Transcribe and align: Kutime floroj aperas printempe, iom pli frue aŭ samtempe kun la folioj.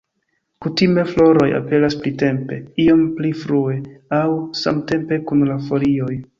Kutime 0.65 1.03
floroj 1.09 1.45
aperas 1.57 1.97
printempe, 2.05 2.59
iom 2.87 3.05
pli 3.21 3.35
frue 3.43 3.79
aŭ 4.21 4.25
samtempe 4.65 5.25
kun 5.29 5.49
la 5.55 5.63
folioj. 5.71 6.15